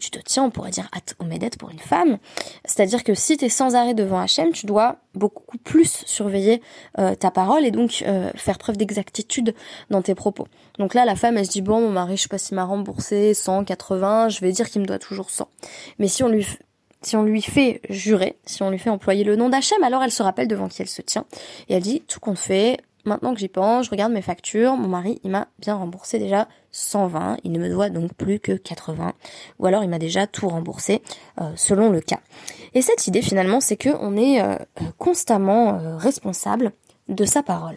tu 0.00 0.10
te 0.10 0.18
tiens, 0.18 0.44
on 0.44 0.50
pourrait 0.50 0.72
dire 0.72 0.88
At 0.92 1.14
Omedet 1.20 1.50
pour 1.58 1.70
une 1.70 1.78
femme, 1.78 2.18
c'est-à-dire 2.64 3.04
que 3.04 3.14
si 3.14 3.36
tu 3.36 3.44
es 3.44 3.48
sans 3.48 3.76
arrêt 3.76 3.94
devant 3.94 4.18
Hachem, 4.18 4.52
tu 4.52 4.66
dois 4.66 4.96
beaucoup 5.14 5.58
plus 5.58 6.02
surveiller 6.06 6.60
ta 6.96 7.30
parole 7.30 7.64
et 7.64 7.70
donc 7.70 8.04
faire 8.34 8.58
preuve 8.58 8.76
d'exactitude 8.76 9.54
dans 9.90 10.02
tes 10.02 10.14
propos. 10.14 10.48
Donc 10.78 10.92
là 10.92 11.04
la 11.04 11.14
femme 11.14 11.38
elle 11.38 11.46
se 11.46 11.52
dit 11.52 11.62
bon 11.62 11.80
mon 11.80 11.90
mari 11.90 12.16
je 12.16 12.22
sais 12.22 12.28
pas 12.28 12.38
s'il 12.38 12.56
m'a 12.56 12.64
remboursé 12.64 13.32
180, 13.32 14.28
je 14.28 14.40
vais 14.40 14.52
dire 14.52 14.68
qu'il 14.68 14.82
me 14.82 14.86
doit 14.86 14.98
toujours 14.98 15.30
100. 15.30 15.48
Mais 15.98 16.08
si 16.08 16.24
on 16.24 16.28
lui 16.28 16.46
si 17.04 17.16
on 17.16 17.22
lui 17.22 17.42
fait 17.42 17.80
jurer, 17.90 18.36
si 18.44 18.62
on 18.62 18.70
lui 18.70 18.78
fait 18.78 18.90
employer 18.90 19.24
le 19.24 19.36
nom 19.36 19.48
d'Hachem, 19.48 19.82
alors 19.82 20.02
elle 20.02 20.12
se 20.12 20.22
rappelle 20.22 20.48
devant 20.48 20.68
qui 20.68 20.82
elle 20.82 20.88
se 20.88 21.02
tient. 21.02 21.24
Et 21.68 21.74
elle 21.74 21.82
dit, 21.82 22.02
tout 22.06 22.20
compte 22.20 22.38
fait, 22.38 22.78
maintenant 23.04 23.34
que 23.34 23.40
j'y 23.40 23.48
pense, 23.48 23.86
je 23.86 23.90
regarde 23.90 24.12
mes 24.12 24.22
factures, 24.22 24.76
mon 24.76 24.88
mari, 24.88 25.20
il 25.24 25.30
m'a 25.30 25.48
bien 25.58 25.74
remboursé 25.74 26.18
déjà 26.18 26.48
120, 26.72 27.38
il 27.44 27.52
ne 27.52 27.58
me 27.58 27.68
doit 27.68 27.90
donc 27.90 28.14
plus 28.14 28.40
que 28.40 28.52
80. 28.52 29.12
Ou 29.58 29.66
alors 29.66 29.82
il 29.84 29.88
m'a 29.88 29.98
déjà 29.98 30.26
tout 30.26 30.48
remboursé, 30.48 31.02
euh, 31.40 31.52
selon 31.56 31.90
le 31.90 32.00
cas. 32.00 32.20
Et 32.74 32.82
cette 32.82 33.06
idée 33.06 33.22
finalement, 33.22 33.60
c'est 33.60 33.76
que 33.76 33.90
on 34.00 34.16
est 34.16 34.42
euh, 34.42 34.56
constamment 34.98 35.78
euh, 35.78 35.96
responsable 35.96 36.72
de 37.08 37.24
sa 37.24 37.42
parole. 37.42 37.76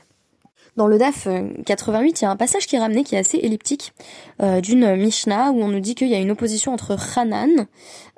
Dans 0.78 0.88
le 0.88 0.98
DAF 0.98 1.28
88, 1.66 2.22
il 2.22 2.24
y 2.24 2.28
a 2.28 2.32
un 2.32 2.36
passage 2.36 2.68
qui 2.68 2.76
est 2.76 2.80
ramené 2.80 3.04
qui 3.04 3.16
est 3.16 3.18
assez 3.18 3.40
elliptique 3.40 3.94
d'une 4.40 4.96
Mishnah 4.96 5.52
où 5.52 5.62
on 5.62 5.68
nous 5.68 5.80
dit 5.80 5.96
qu'il 5.96 6.08
y 6.08 6.16
a 6.16 6.20
une 6.20 6.32
opposition 6.32 6.72
entre 6.72 6.96
Hanan, 7.18 7.68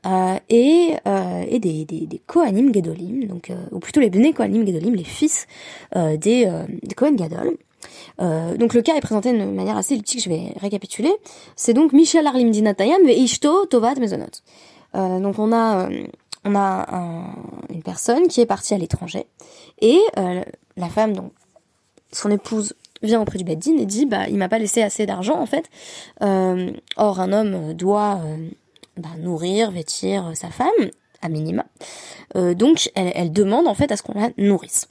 euh, 0.05 0.37
et, 0.47 0.95
euh, 1.07 1.43
et 1.49 1.59
des, 1.59 1.83
des, 1.83 2.05
des 2.05 2.19
Kohanim 2.19 2.73
Gedolim, 2.73 3.25
donc, 3.25 3.49
euh, 3.49 3.57
ou 3.71 3.79
plutôt 3.79 3.99
les 3.99 4.09
Bnei 4.09 4.31
Kohanim 4.31 4.65
Gedolim, 4.65 4.95
les 4.95 5.03
fils 5.03 5.45
des, 5.93 6.17
des 6.83 6.95
Kohen 6.95 7.15
Gadol. 7.15 7.57
donc 8.17 8.73
le 8.73 8.81
cas 8.81 8.95
est 8.95 9.01
présenté 9.01 9.33
de 9.33 9.43
manière 9.43 9.75
assez 9.75 9.93
elliptique, 9.93 10.23
je 10.23 10.29
vais 10.29 10.53
récapituler. 10.57 11.13
C'est 11.55 11.73
donc 11.73 11.91
Michel 11.91 12.25
Arlim 12.27 12.51
Dinatayam 12.51 13.01
ve 13.03 13.11
Ishto 13.11 13.65
Tovat 13.65 13.95
Mezonot. 13.95 14.41
donc 14.93 15.37
on 15.39 15.51
a 15.51 15.89
on 16.45 16.55
a 16.55 17.33
une 17.69 17.83
personne 17.83 18.27
qui 18.27 18.39
est 18.39 18.45
partie 18.45 18.73
à 18.73 18.77
l'étranger 18.77 19.25
et 19.81 19.99
la 20.15 20.89
femme 20.89 21.13
donc 21.13 21.31
son 22.11 22.31
épouse 22.31 22.73
vient 23.01 23.21
auprès 23.21 23.37
du 23.37 23.43
Beddin 23.43 23.77
et 23.77 23.85
dit 23.85 24.05
bah 24.05 24.27
il 24.27 24.37
m'a 24.37 24.49
pas 24.49 24.59
laissé 24.59 24.81
assez 24.81 25.05
d'argent 25.05 25.39
en 25.39 25.45
fait. 25.45 25.69
or 26.21 27.19
un 27.19 27.31
homme 27.31 27.73
doit 27.73 28.21
bah, 28.99 29.09
nourrir, 29.17 29.71
vêtir 29.71 30.27
euh, 30.27 30.33
sa 30.33 30.49
femme, 30.49 30.67
à 31.21 31.29
minima. 31.29 31.65
Euh, 32.35 32.53
donc 32.53 32.91
elle, 32.95 33.31
demande 33.31 33.67
en 33.67 33.73
fait 33.73 33.91
à 33.91 33.97
ce 33.97 34.03
qu'on 34.03 34.19
la 34.19 34.29
nourrisse. 34.37 34.89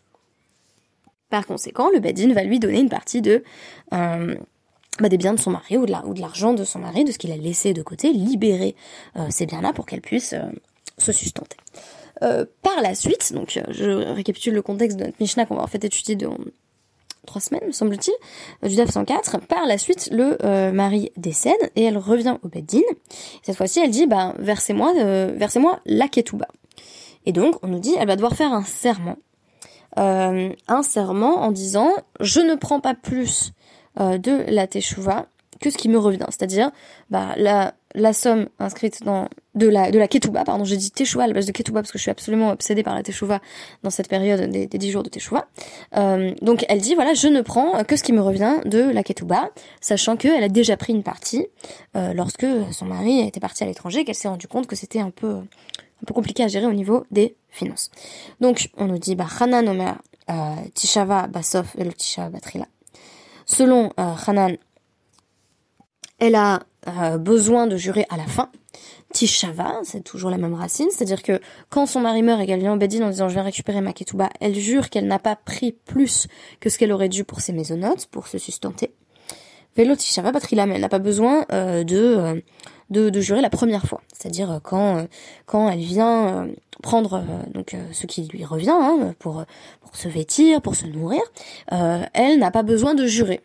Par 1.28 1.46
conséquent, 1.46 1.90
le 1.90 2.00
Bedin 2.00 2.32
va 2.32 2.42
lui 2.42 2.58
donner 2.58 2.80
une 2.80 2.88
partie 2.88 3.22
euh, 3.92 4.34
bah, 4.98 5.08
des 5.10 5.18
biens 5.18 5.34
de 5.34 5.40
son 5.40 5.50
mari 5.50 5.76
ou 5.76 5.84
de 5.84 6.20
l'argent 6.20 6.54
de 6.54 6.64
son 6.64 6.78
mari, 6.78 7.04
de 7.04 7.12
ce 7.12 7.18
qu'il 7.18 7.32
a 7.32 7.36
laissé 7.36 7.74
de 7.74 7.82
côté, 7.82 8.12
libérer 8.12 8.74
ces 9.28 9.44
biens-là 9.44 9.74
pour 9.74 9.84
qu'elle 9.84 10.00
puisse 10.00 10.34
se 10.96 11.12
sustenter. 11.12 11.58
par 12.20 12.80
la 12.82 12.94
suite, 12.94 13.34
donc 13.34 13.60
je 13.70 13.90
récapitule 14.14 14.54
le 14.54 14.62
contexte 14.62 14.96
de 14.96 15.04
notre 15.04 15.18
Mishnah 15.20 15.44
qu'on 15.44 15.56
va 15.56 15.62
en 15.62 15.66
fait 15.66 15.84
étudier 15.84 16.16
de, 16.16 16.28
trois 17.28 17.40
semaines, 17.40 17.66
me 17.66 17.72
semble-t-il, 17.72 18.68
du 18.68 18.74
DAF 18.74 18.90
104. 18.90 19.38
Par 19.46 19.66
la 19.66 19.78
suite, 19.78 20.08
le 20.10 20.36
euh, 20.44 20.72
mari 20.72 21.12
décède 21.16 21.70
et 21.76 21.84
elle 21.84 21.98
revient 21.98 22.36
au 22.42 22.48
Beddin. 22.48 22.80
Cette 23.42 23.56
fois-ci, 23.56 23.80
elle 23.80 23.90
dit, 23.90 24.06
bah, 24.06 24.34
versez-moi, 24.38 24.94
euh, 24.96 25.32
versez-moi 25.36 25.80
la 25.86 26.08
ketouba. 26.08 26.48
Et 27.26 27.32
donc, 27.32 27.56
on 27.62 27.68
nous 27.68 27.78
dit, 27.78 27.94
elle 27.98 28.06
va 28.06 28.16
devoir 28.16 28.34
faire 28.34 28.52
un 28.52 28.64
serment. 28.64 29.16
Euh, 29.98 30.50
un 30.66 30.82
serment 30.82 31.42
en 31.42 31.52
disant, 31.52 31.90
je 32.20 32.40
ne 32.40 32.54
prends 32.54 32.80
pas 32.80 32.94
plus 32.94 33.52
de 33.98 34.44
la 34.48 34.68
teshuva 34.68 35.26
que 35.60 35.70
ce 35.70 35.76
qui 35.76 35.88
me 35.88 35.98
revient. 35.98 36.26
C'est-à-dire, 36.28 36.70
bah, 37.10 37.34
la, 37.36 37.74
la 37.98 38.12
somme 38.12 38.48
inscrite 38.58 39.02
dans 39.02 39.28
de 39.54 39.66
la 39.66 39.90
de 39.90 39.98
la 39.98 40.08
ketouba 40.08 40.44
pardon 40.44 40.64
j'ai 40.64 40.76
dit 40.76 40.90
teshuva 40.90 41.24
à 41.24 41.26
la 41.26 41.34
base 41.34 41.46
de 41.46 41.52
ketouba 41.52 41.80
parce 41.80 41.90
que 41.90 41.98
je 41.98 42.02
suis 42.02 42.10
absolument 42.10 42.50
obsédée 42.50 42.82
par 42.82 42.94
la 42.94 43.02
teshuva 43.02 43.40
dans 43.82 43.90
cette 43.90 44.08
période 44.08 44.50
des, 44.50 44.66
des 44.66 44.78
10 44.78 44.90
jours 44.90 45.02
de 45.02 45.08
teshuva 45.08 45.48
euh, 45.96 46.32
donc 46.40 46.64
elle 46.68 46.80
dit 46.80 46.94
voilà 46.94 47.14
je 47.14 47.28
ne 47.28 47.40
prends 47.40 47.82
que 47.84 47.96
ce 47.96 48.02
qui 48.02 48.12
me 48.12 48.20
revient 48.20 48.58
de 48.64 48.80
la 48.80 49.02
ketouba 49.02 49.50
sachant 49.80 50.16
que 50.16 50.28
elle 50.28 50.44
a 50.44 50.48
déjà 50.48 50.76
pris 50.76 50.92
une 50.92 51.02
partie 51.02 51.46
euh, 51.96 52.14
lorsque 52.14 52.46
son 52.72 52.86
mari 52.86 53.20
était 53.20 53.40
parti 53.40 53.64
à 53.64 53.66
l'étranger 53.66 54.04
qu'elle 54.04 54.14
s'est 54.14 54.28
rendu 54.28 54.48
compte 54.48 54.66
que 54.66 54.76
c'était 54.76 55.00
un 55.00 55.10
peu 55.10 55.34
un 55.34 56.06
peu 56.06 56.14
compliqué 56.14 56.44
à 56.44 56.48
gérer 56.48 56.66
au 56.66 56.72
niveau 56.72 57.04
des 57.10 57.34
finances. 57.48 57.90
Donc 58.40 58.70
on 58.76 58.86
nous 58.86 58.98
dit 58.98 59.16
bah 59.16 59.26
Hanan 59.40 59.68
Omer 59.68 60.00
euh, 60.30 60.54
Tishava 60.74 61.26
Basof 61.26 61.74
et 61.76 61.84
le 61.84 61.92
Tishava 61.92 62.30
Batrila 62.30 62.66
selon 63.46 63.90
Hanan 63.96 64.56
elle 66.18 66.34
a 66.34 66.60
euh, 66.86 67.18
besoin 67.18 67.66
de 67.66 67.76
jurer 67.76 68.06
à 68.08 68.16
la 68.16 68.26
fin. 68.26 68.50
Tishava, 69.12 69.80
c'est 69.82 70.04
toujours 70.04 70.30
la 70.30 70.38
même 70.38 70.54
racine, 70.54 70.88
c'est-à-dire 70.90 71.22
que 71.22 71.40
quand 71.70 71.86
son 71.86 72.00
mari 72.00 72.22
meurt 72.22 72.40
et 72.40 72.46
qu'elle 72.46 72.60
vient 72.60 72.74
au 72.74 72.76
Bedin 72.76 73.02
en 73.06 73.10
disant 73.10 73.28
je 73.28 73.34
vais 73.34 73.40
récupérer 73.40 73.80
ma 73.80 73.92
ketouba, 73.92 74.28
elle 74.40 74.54
jure 74.54 74.90
qu'elle 74.90 75.06
n'a 75.06 75.18
pas 75.18 75.34
pris 75.34 75.72
plus 75.72 76.28
que 76.60 76.70
ce 76.70 76.78
qu'elle 76.78 76.92
aurait 76.92 77.08
dû 77.08 77.24
pour 77.24 77.40
ses 77.40 77.52
maisonnotes, 77.52 78.06
pour 78.06 78.28
se 78.28 78.38
sustenter. 78.38 78.92
Vélo 79.76 79.96
Tishava 79.96 80.30
Batrilam, 80.30 80.70
elle 80.70 80.80
n'a 80.80 80.88
pas 80.88 80.98
besoin 80.98 81.46
euh, 81.52 81.84
euh, 81.90 82.40
de, 82.90 83.10
de, 83.10 83.20
jurer 83.20 83.40
la 83.40 83.50
première 83.50 83.84
fois, 83.84 84.02
c'est-à-dire 84.12 84.60
quand 84.62 85.06
quand 85.46 85.68
elle 85.70 85.80
vient 85.80 86.48
prendre 86.82 87.24
donc 87.52 87.76
ce 87.92 88.06
qui 88.06 88.28
lui 88.28 88.44
revient 88.44 88.70
hein, 88.70 89.14
pour 89.18 89.44
pour 89.80 89.96
se 89.96 90.08
vêtir, 90.08 90.62
pour 90.62 90.74
se 90.74 90.86
nourrir, 90.86 91.22
elle 91.70 92.38
n'a 92.38 92.50
pas 92.50 92.62
besoin 92.62 92.94
de 92.94 93.06
jurer. 93.06 93.40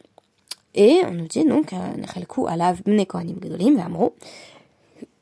Et 0.75 1.01
on 1.07 1.11
nous 1.11 1.27
dit 1.27 1.45
donc, 1.45 1.73
euh, 1.73 2.47
alav 2.47 2.81
Kohanim 3.07 3.37
Gadolim 3.39 3.75
Vamro, 3.77 4.15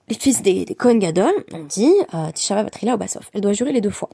les 0.08 0.16
fils 0.16 0.42
des, 0.42 0.66
des 0.66 0.76
Kohen 0.76 1.00
Gadol, 1.00 1.34
on 1.52 1.64
dit, 1.64 1.94
euh, 2.14 2.32
Tishava 2.32 2.64
Batrila 2.64 2.96
ou 2.96 2.98
Basof. 2.98 3.30
Elle 3.34 3.42
doit 3.42 3.54
jurer 3.54 3.72
les 3.72 3.82
deux 3.82 3.90
fois. 3.90 4.10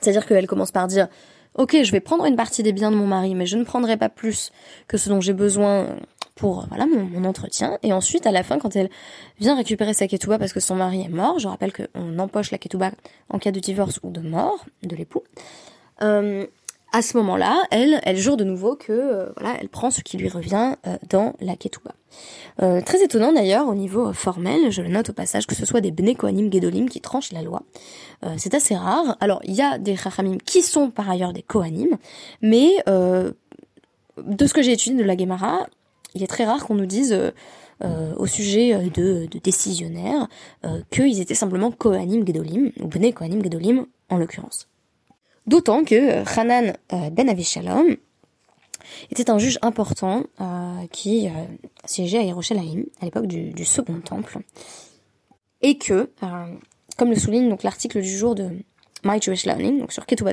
C'est-à-dire 0.00 0.26
qu'elle 0.26 0.46
commence 0.46 0.70
par 0.70 0.86
dire, 0.86 1.08
ok, 1.54 1.82
je 1.82 1.92
vais 1.92 2.00
prendre 2.00 2.24
une 2.24 2.36
partie 2.36 2.62
des 2.62 2.72
biens 2.72 2.90
de 2.90 2.96
mon 2.96 3.06
mari, 3.06 3.34
mais 3.34 3.46
je 3.46 3.56
ne 3.56 3.64
prendrai 3.64 3.96
pas 3.96 4.08
plus 4.08 4.52
que 4.88 4.96
ce 4.96 5.08
dont 5.08 5.20
j'ai 5.20 5.32
besoin 5.32 5.86
pour 6.34 6.66
voilà 6.68 6.86
mon, 6.86 7.24
entretien. 7.24 7.78
Et 7.82 7.92
ensuite, 7.92 8.26
à 8.26 8.32
la 8.32 8.42
fin, 8.42 8.58
quand 8.58 8.74
elle 8.74 8.90
vient 9.38 9.54
récupérer 9.54 9.94
sa 9.94 10.06
ketouba 10.06 10.38
parce 10.38 10.52
que 10.52 10.60
son 10.60 10.76
mari 10.76 11.02
est 11.02 11.08
mort, 11.08 11.38
je 11.38 11.48
rappelle 11.48 11.72
qu'on 11.72 12.18
empoche 12.18 12.50
la 12.50 12.58
ketouba 12.58 12.92
en 13.28 13.38
cas 13.38 13.52
de 13.52 13.60
divorce 13.60 14.00
ou 14.02 14.10
de 14.10 14.20
mort 14.20 14.64
de 14.82 14.96
l'époux. 14.96 15.22
Euh, 16.02 16.46
à 16.92 17.00
ce 17.00 17.16
moment-là, 17.16 17.62
elle, 17.70 18.00
elle 18.04 18.18
jure 18.18 18.36
de 18.36 18.44
nouveau 18.44 18.76
que 18.76 18.92
euh, 18.92 19.32
voilà, 19.38 19.56
elle 19.60 19.70
prend 19.70 19.90
ce 19.90 20.02
qui 20.02 20.18
lui 20.18 20.28
revient 20.28 20.76
euh, 20.86 20.96
dans 21.08 21.34
la 21.40 21.56
ketouba. 21.56 21.92
Euh, 22.62 22.82
très 22.82 23.02
étonnant 23.02 23.32
d'ailleurs 23.32 23.66
au 23.66 23.74
niveau 23.74 24.12
formel, 24.12 24.70
je 24.70 24.82
le 24.82 24.88
note 24.88 25.08
au 25.08 25.12
passage, 25.14 25.46
que 25.46 25.54
ce 25.54 25.64
soit 25.64 25.80
des 25.80 25.90
Bnei 25.90 26.14
Kohanim 26.14 26.52
Gedolim 26.52 26.88
qui 26.88 27.00
tranchent 27.00 27.32
la 27.32 27.42
loi. 27.42 27.62
c'est 28.36 28.54
assez 28.54 28.76
rare. 28.76 29.16
Alors 29.20 29.40
il 29.44 29.54
y 29.54 29.62
a 29.62 29.78
des 29.78 29.96
Chachamim 29.96 30.36
qui 30.44 30.62
sont 30.62 30.90
par 30.90 31.08
ailleurs 31.08 31.32
des 31.32 31.42
Kohanim, 31.42 31.96
mais 32.42 32.70
de 32.86 34.46
ce 34.46 34.52
que 34.52 34.60
j'ai 34.60 34.72
étudié 34.72 34.98
de 34.98 35.02
la 35.02 35.16
Gemara, 35.16 35.66
il 36.14 36.22
est 36.22 36.26
très 36.26 36.44
rare 36.44 36.66
qu'on 36.66 36.74
nous 36.74 36.86
dise 36.86 37.18
au 37.82 38.26
sujet 38.26 38.90
de, 38.90 39.26
de 39.26 39.38
décisionnaires 39.38 40.28
qu'ils 40.90 41.20
étaient 41.22 41.34
simplement 41.34 41.70
Kohanim 41.70 42.26
Gedolim, 42.26 42.70
ou 42.80 42.88
Bnei 42.88 43.14
Kohanim 43.14 43.42
Gedolim 43.42 43.86
en 44.10 44.18
l'occurrence. 44.18 44.68
D'autant 45.46 45.84
que 45.84 45.94
euh, 45.94 46.24
Hanan 46.36 46.76
euh, 46.92 47.10
ben 47.10 47.28
Avishalom 47.28 47.96
était 49.10 49.30
un 49.30 49.38
juge 49.38 49.58
important 49.62 50.24
euh, 50.40 50.86
qui 50.92 51.28
siégeait 51.84 52.18
à 52.18 52.22
Yerushalayim 52.22 52.84
à 53.00 53.06
l'époque 53.06 53.26
du, 53.26 53.64
Second 53.64 54.00
Temple. 54.00 54.38
Et 55.62 55.78
que, 55.78 56.10
comme 56.98 57.10
le 57.10 57.16
souligne 57.16 57.48
donc 57.48 57.62
l'article 57.62 58.02
du 58.02 58.16
jour 58.16 58.34
de 58.34 58.50
My 59.04 59.20
Jewish 59.20 59.46
Learning, 59.46 59.78
donc 59.78 59.92
sur 59.92 60.04
Ketubot 60.04 60.32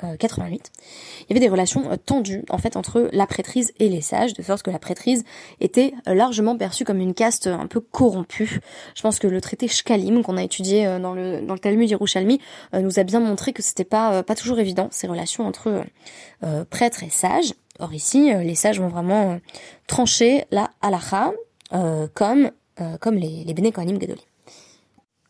88, 0.00 0.72
euh, 0.74 0.82
il 1.22 1.26
y 1.30 1.32
avait 1.32 1.40
des 1.40 1.50
relations 1.50 1.90
euh, 1.90 1.96
tendues 1.96 2.44
en 2.50 2.58
fait 2.58 2.76
entre 2.76 3.08
la 3.12 3.26
prêtrise 3.26 3.72
et 3.78 3.88
les 3.88 4.00
sages, 4.00 4.34
de 4.34 4.42
sorte 4.42 4.62
que 4.62 4.70
la 4.70 4.78
prêtrise 4.78 5.24
était 5.60 5.94
euh, 6.08 6.14
largement 6.14 6.56
perçue 6.56 6.84
comme 6.84 7.00
une 7.00 7.14
caste 7.14 7.46
un 7.46 7.66
peu 7.66 7.80
corrompue. 7.80 8.60
Je 8.94 9.02
pense 9.02 9.18
que 9.18 9.26
le 9.26 9.40
traité 9.40 9.68
Shkalim 9.68 10.22
qu'on 10.22 10.36
a 10.36 10.42
étudié 10.42 10.86
dans 11.00 11.14
le 11.14 11.40
dans 11.40 11.54
le 11.54 11.60
Talmud 11.60 11.88
Yerushalmi 11.88 12.40
nous 12.74 12.98
a 12.98 13.02
bien 13.04 13.20
montré 13.20 13.52
que 13.52 13.62
c'était 13.62 13.84
pas 13.84 14.22
pas 14.22 14.34
toujours 14.34 14.58
évident 14.58 14.88
ces 14.90 15.06
relations 15.06 15.46
entre 15.46 15.84
prêtres 16.70 17.02
et 17.02 17.10
sages. 17.10 17.54
Or 17.78 17.92
ici, 17.92 18.32
les 18.32 18.54
sages 18.54 18.80
vont 18.80 18.88
vraiment 18.88 19.40
trancher 19.86 20.44
la 20.50 20.70
halacha 20.82 21.32
comme 22.14 22.50
comme 23.00 23.14
les 23.14 23.44
les 23.44 23.54
Bene 23.54 23.72
Kohanim. 23.72 23.98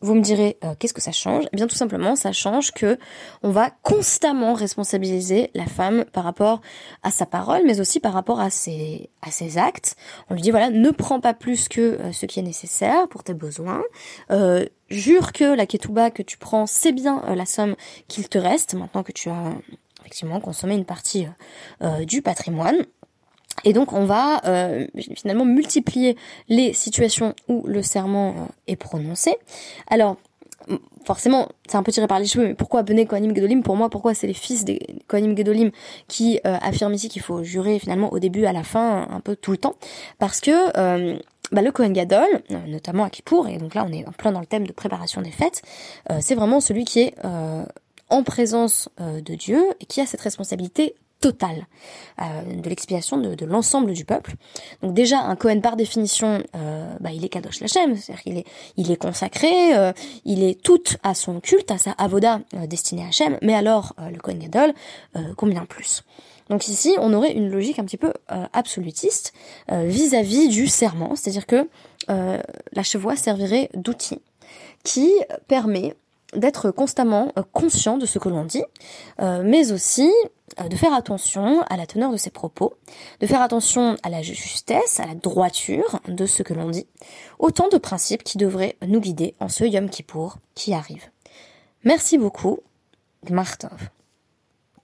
Vous 0.01 0.13
me 0.13 0.21
direz 0.21 0.57
euh, 0.63 0.73
qu'est-ce 0.77 0.93
que 0.93 1.01
ça 1.01 1.11
change? 1.11 1.45
Eh 1.51 1.55
bien 1.55 1.67
tout 1.67 1.75
simplement 1.75 2.15
ça 2.15 2.31
change 2.31 2.71
que 2.71 2.97
on 3.43 3.51
va 3.51 3.69
constamment 3.81 4.53
responsabiliser 4.53 5.49
la 5.53 5.65
femme 5.65 6.05
par 6.05 6.23
rapport 6.23 6.61
à 7.03 7.11
sa 7.11 7.25
parole 7.25 7.61
mais 7.65 7.79
aussi 7.79 7.99
par 7.99 8.13
rapport 8.13 8.39
à 8.39 8.49
ses 8.49 9.09
à 9.21 9.31
ses 9.31 9.57
actes. 9.57 9.95
On 10.29 10.35
lui 10.35 10.41
dit 10.41 10.51
voilà, 10.51 10.69
ne 10.69 10.89
prends 10.91 11.19
pas 11.19 11.33
plus 11.33 11.67
que 11.67 11.81
euh, 11.81 12.11
ce 12.11 12.25
qui 12.25 12.39
est 12.39 12.43
nécessaire 12.43 13.07
pour 13.07 13.23
tes 13.23 13.33
besoins. 13.33 13.83
Euh, 14.31 14.65
jure 14.89 15.33
que 15.33 15.43
la 15.43 15.65
ketouba 15.65 16.11
que 16.11 16.23
tu 16.23 16.37
prends, 16.37 16.65
c'est 16.65 16.91
bien 16.91 17.23
la 17.35 17.45
somme 17.45 17.75
qu'il 18.07 18.29
te 18.29 18.37
reste 18.37 18.73
maintenant 18.73 19.03
que 19.03 19.11
tu 19.11 19.29
as 19.29 19.53
effectivement 20.01 20.39
consommé 20.39 20.75
une 20.75 20.85
partie 20.85 21.27
du 22.05 22.21
patrimoine. 22.21 22.85
Et 23.63 23.73
donc 23.73 23.93
on 23.93 24.05
va 24.05 24.41
euh, 24.45 24.85
finalement 25.15 25.45
multiplier 25.45 26.15
les 26.47 26.73
situations 26.73 27.33
où 27.47 27.63
le 27.65 27.81
serment 27.81 28.29
euh, 28.29 28.33
est 28.67 28.75
prononcé. 28.75 29.35
Alors 29.89 30.17
forcément, 31.05 31.47
c'est 31.67 31.77
un 31.77 31.83
peu 31.83 31.91
tiré 31.91 32.07
par 32.07 32.19
les 32.19 32.25
cheveux, 32.25 32.47
mais 32.47 32.53
pourquoi 32.53 32.83
Bené 32.83 33.05
Kohanim 33.05 33.33
Gedolim? 33.33 33.63
Pour 33.63 33.77
moi, 33.77 33.89
pourquoi 33.89 34.13
c'est 34.13 34.27
les 34.27 34.33
fils 34.33 34.65
des 34.65 34.79
Kohanim 35.07 35.35
Gedolim 35.35 35.71
qui 36.07 36.39
euh, 36.45 36.57
affirment 36.61 36.93
ici 36.93 37.07
qu'il 37.07 37.21
faut 37.21 37.43
jurer 37.43 37.79
finalement 37.79 38.11
au 38.11 38.19
début, 38.19 38.45
à 38.45 38.51
la 38.51 38.63
fin, 38.63 39.07
un 39.09 39.19
peu 39.21 39.35
tout 39.35 39.51
le 39.51 39.57
temps? 39.57 39.75
Parce 40.19 40.41
que 40.41 41.17
bah, 41.51 41.61
le 41.61 41.71
Kohen 41.71 41.93
Gadol, 41.93 42.27
notamment 42.67 43.05
à 43.05 43.09
Kippour, 43.09 43.47
et 43.47 43.57
donc 43.57 43.73
là 43.75 43.85
on 43.87 43.93
est 43.93 44.05
en 44.05 44.11
plein 44.11 44.33
dans 44.33 44.41
le 44.41 44.45
thème 44.45 44.67
de 44.67 44.73
préparation 44.73 45.21
des 45.21 45.31
fêtes, 45.31 45.61
c'est 46.19 46.35
vraiment 46.35 46.59
celui 46.59 46.83
qui 46.83 46.99
est 46.99 47.15
en 48.09 48.23
présence 48.23 48.89
de 48.99 49.35
Dieu 49.35 49.63
et 49.79 49.85
qui 49.85 50.01
a 50.01 50.05
cette 50.05 50.21
responsabilité 50.21 50.95
totale 51.19 51.67
euh, 52.21 52.61
de 52.61 52.69
l'expiation 52.69 53.17
de, 53.17 53.45
l'ensemble 53.45 53.93
du 53.93 54.05
peuple. 54.05 54.35
Donc 54.81 54.93
déjà 54.93 55.19
un 55.19 55.35
Cohen 55.35 55.61
par 55.61 55.75
définition, 55.75 56.43
euh, 56.55 56.93
bah, 56.99 57.11
il 57.11 57.23
est 57.25 57.29
kadosh 57.29 57.61
lachem, 57.61 57.95
c'est-à-dire 57.95 58.23
qu'il 58.23 58.37
est 58.37 58.45
il 58.77 58.91
est 58.91 58.97
consacré, 58.97 59.75
euh, 59.75 59.91
il 60.25 60.43
est 60.43 60.61
tout 60.61 60.83
à 61.03 61.13
son 61.13 61.39
culte, 61.39 61.71
à 61.71 61.77
sa 61.77 61.91
avoda 61.91 62.41
destinée 62.67 63.03
à 63.03 63.07
Hachem, 63.07 63.37
mais 63.41 63.53
alors 63.53 63.93
le 63.99 64.17
Cohen 64.17 64.37
Gadol, 64.37 64.73
combien 65.35 65.65
plus? 65.65 66.03
Donc 66.49 66.67
ici, 66.67 66.95
on 66.99 67.13
aurait 67.13 67.33
une 67.33 67.49
logique 67.49 67.79
un 67.79 67.85
petit 67.85 67.97
peu 67.97 68.13
absolutiste 68.53 69.33
vis-à-vis 69.69 70.47
du 70.47 70.67
serment, 70.67 71.15
c'est-à-dire 71.15 71.45
que 71.45 71.67
la 72.07 72.83
chevoie 72.83 73.15
servirait 73.15 73.69
d'outil 73.73 74.21
qui 74.83 75.11
permet 75.47 75.95
d'être 76.33 76.71
constamment 76.71 77.31
conscient 77.53 77.97
de 77.97 78.05
ce 78.05 78.19
que 78.19 78.29
l'on 78.29 78.45
dit, 78.45 78.63
mais 79.19 79.71
aussi 79.71 80.11
euh, 80.61 80.69
de 80.69 80.75
faire 80.75 80.93
attention 80.93 81.61
à 81.63 81.75
la 81.75 81.85
teneur 81.85 82.11
de 82.11 82.17
ses 82.17 82.29
propos, 82.29 82.75
de 83.19 83.27
faire 83.27 83.41
attention 83.41 83.97
à 84.01 84.09
la 84.09 84.21
justesse, 84.21 84.99
à 84.99 85.05
la 85.05 85.13
droiture 85.13 85.99
de 86.07 86.25
ce 86.25 86.41
que 86.41 86.53
l'on 86.53 86.69
dit, 86.69 86.87
autant 87.37 87.67
de 87.67 87.77
principes 87.77 88.23
qui 88.23 88.37
devraient 88.37 88.77
nous 88.85 89.01
guider 89.01 89.35
en 89.39 89.49
ce 89.49 89.65
Yom 89.65 89.89
Kippour 89.89 90.37
qui 90.55 90.73
arrive. 90.73 91.03
Merci 91.83 92.17
beaucoup, 92.17 92.59
Martov. 93.29 93.89